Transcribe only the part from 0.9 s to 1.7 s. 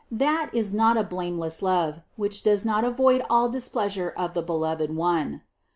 a blameless